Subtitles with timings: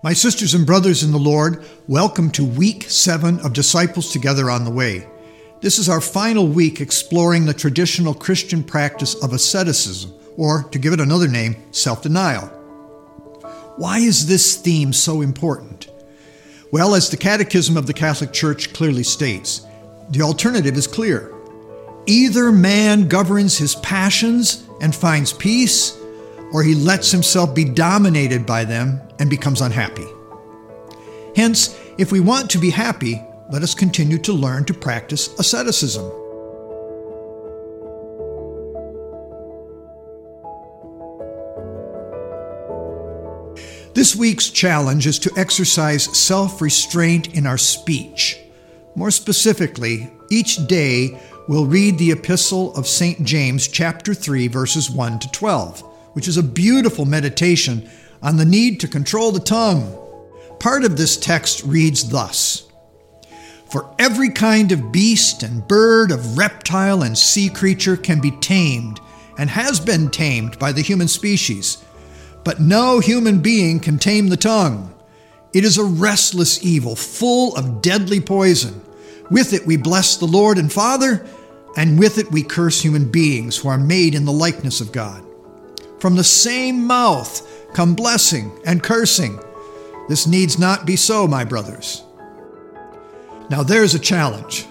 [0.00, 4.64] My sisters and brothers in the Lord, welcome to week seven of Disciples Together on
[4.64, 5.08] the Way.
[5.60, 10.92] This is our final week exploring the traditional Christian practice of asceticism, or to give
[10.92, 12.46] it another name, self denial.
[13.76, 15.90] Why is this theme so important?
[16.70, 19.66] Well, as the Catechism of the Catholic Church clearly states,
[20.10, 21.34] the alternative is clear.
[22.06, 25.97] Either man governs his passions and finds peace,
[26.52, 30.06] or he lets himself be dominated by them and becomes unhappy.
[31.36, 36.10] Hence, if we want to be happy, let us continue to learn to practice asceticism.
[43.94, 48.38] This week's challenge is to exercise self restraint in our speech.
[48.94, 53.24] More specifically, each day we'll read the Epistle of St.
[53.24, 55.82] James, chapter 3, verses 1 to 12,
[56.18, 57.88] which is a beautiful meditation
[58.22, 59.96] on the need to control the tongue.
[60.58, 62.66] Part of this text reads thus
[63.70, 68.98] For every kind of beast and bird, of reptile and sea creature can be tamed
[69.38, 71.84] and has been tamed by the human species,
[72.42, 74.92] but no human being can tame the tongue.
[75.54, 78.82] It is a restless evil, full of deadly poison.
[79.30, 81.24] With it we bless the Lord and Father,
[81.76, 85.22] and with it we curse human beings who are made in the likeness of God.
[86.00, 89.38] From the same mouth come blessing and cursing.
[90.08, 92.02] This needs not be so, my brothers.
[93.50, 94.66] Now there's a challenge.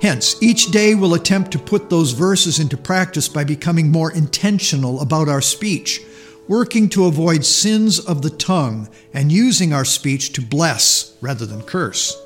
[0.00, 5.00] Hence, each day we'll attempt to put those verses into practice by becoming more intentional
[5.00, 6.00] about our speech,
[6.46, 11.62] working to avoid sins of the tongue, and using our speech to bless rather than
[11.62, 12.16] curse.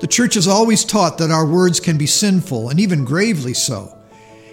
[0.00, 3.96] The church has always taught that our words can be sinful, and even gravely so.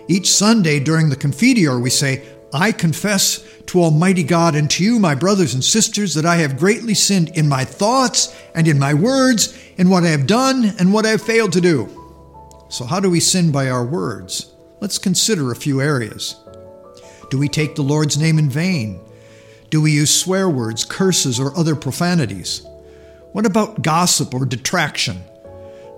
[0.10, 2.24] Each Sunday during the Confiteor, we say,
[2.54, 6.60] I confess to Almighty God and to you, my brothers and sisters, that I have
[6.60, 10.94] greatly sinned in my thoughts and in my words, in what I have done and
[10.94, 11.90] what I have failed to do.
[12.70, 14.54] So, how do we sin by our words?
[14.80, 16.36] Let's consider a few areas.
[17.32, 19.00] Do we take the Lord's name in vain?
[19.72, 22.64] Do we use swear words, curses, or other profanities?
[23.32, 25.24] What about gossip or detraction?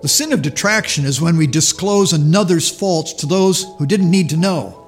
[0.00, 4.30] The sin of detraction is when we disclose another's faults to those who didn't need
[4.30, 4.85] to know.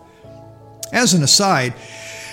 [0.92, 1.74] As an aside,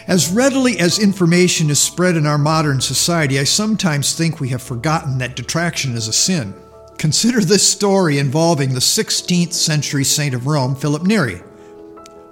[0.07, 4.61] as readily as information is spread in our modern society, I sometimes think we have
[4.61, 6.53] forgotten that detraction is a sin.
[6.97, 11.41] Consider this story involving the 16th century saint of Rome, Philip Neri.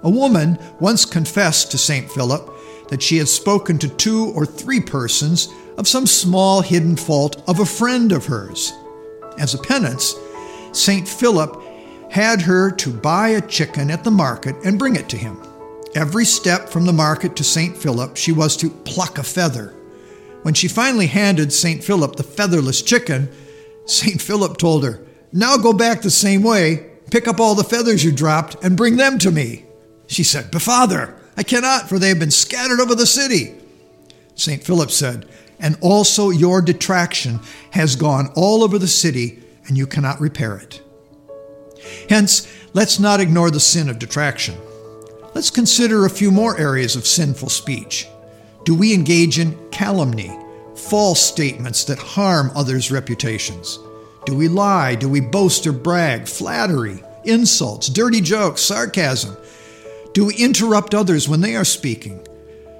[0.02, 2.10] A woman once confessed to St.
[2.10, 2.50] Philip
[2.88, 7.58] that she had spoken to two or three persons of some small hidden fault of
[7.58, 8.72] a friend of hers.
[9.38, 10.14] As a penance,
[10.72, 11.08] St.
[11.08, 11.60] Philip
[12.10, 15.40] had her to buy a chicken at the market and bring it to him.
[15.94, 17.76] Every step from the market to St.
[17.76, 19.74] Philip, she was to pluck a feather.
[20.42, 21.84] When she finally handed St.
[21.84, 23.30] Philip the featherless chicken,
[23.86, 24.20] St.
[24.20, 28.10] Philip told her, Now go back the same way, pick up all the feathers you
[28.10, 29.66] dropped, and bring them to me.
[30.08, 33.54] She said, But father, I cannot, for they have been scattered over the city.
[34.34, 34.64] St.
[34.64, 35.28] Philip said,
[35.60, 37.38] And also your detraction
[37.70, 40.82] has gone all over the city, and you cannot repair it.
[42.08, 44.56] Hence, let's not ignore the sin of detraction.
[45.34, 48.06] Let's consider a few more areas of sinful speech.
[48.64, 50.32] Do we engage in calumny,
[50.76, 53.80] false statements that harm others' reputations?
[54.26, 54.94] Do we lie?
[54.94, 56.28] Do we boast or brag?
[56.28, 59.36] Flattery, insults, dirty jokes, sarcasm?
[60.12, 62.24] Do we interrupt others when they are speaking?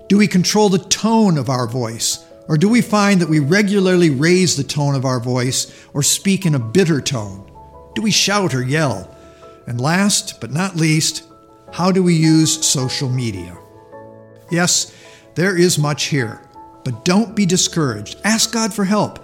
[0.08, 2.24] Do we control the tone of our voice?
[2.46, 6.46] Or do we find that we regularly raise the tone of our voice or speak
[6.46, 7.50] in a bitter tone?
[7.96, 9.12] Do we shout or yell?
[9.66, 11.24] And last but not least,
[11.74, 13.58] how do we use social media?
[14.48, 14.94] Yes,
[15.34, 16.40] there is much here,
[16.84, 18.20] but don't be discouraged.
[18.22, 19.18] Ask God for help.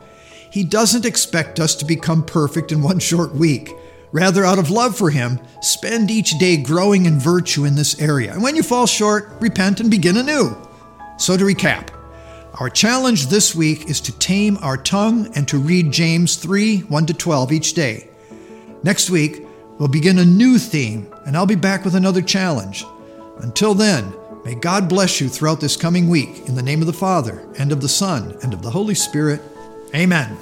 [0.50, 3.70] He doesn't expect us to become perfect in one short week.
[4.10, 8.32] Rather, out of love for Him, spend each day growing in virtue in this area.
[8.32, 10.56] And when you fall short, repent and begin anew.
[11.18, 11.90] So, to recap,
[12.54, 17.06] our challenge this week is to tame our tongue and to read James 3 1
[17.06, 18.10] to 12 each day.
[18.82, 19.46] Next week,
[19.80, 22.84] We'll begin a new theme, and I'll be back with another challenge.
[23.38, 24.12] Until then,
[24.44, 27.72] may God bless you throughout this coming week in the name of the Father, and
[27.72, 29.40] of the Son, and of the Holy Spirit.
[29.94, 30.36] Amen.